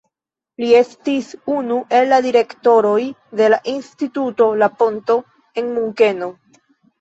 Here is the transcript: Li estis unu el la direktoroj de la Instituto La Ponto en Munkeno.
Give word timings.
Li 0.61 0.67
estis 0.77 1.27
unu 1.55 1.75
el 1.97 2.09
la 2.13 2.17
direktoroj 2.27 2.95
de 3.43 3.51
la 3.55 3.59
Instituto 3.75 4.49
La 4.63 4.71
Ponto 4.81 5.19
en 5.63 5.71
Munkeno. 5.77 6.33